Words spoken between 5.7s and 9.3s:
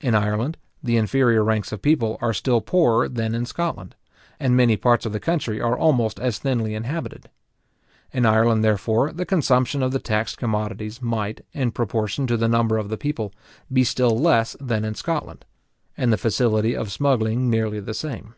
almost as thinly inhabited. In Ireland, therefore, the